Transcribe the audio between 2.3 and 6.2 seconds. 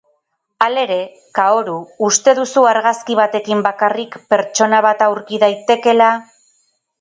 duzu argazki batekin bakarrik pertsona bat aurki daitekeela?